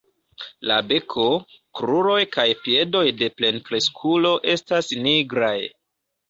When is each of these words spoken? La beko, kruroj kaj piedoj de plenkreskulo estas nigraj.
La 0.69 0.77
beko, 0.91 1.25
kruroj 1.79 2.21
kaj 2.37 2.45
piedoj 2.63 3.03
de 3.19 3.29
plenkreskulo 3.43 4.33
estas 4.55 4.91
nigraj. 5.05 5.53